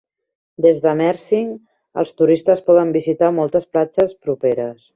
[0.65, 1.51] Des de Mersing,
[2.03, 4.81] els turistes poden visitar moltes platges properes.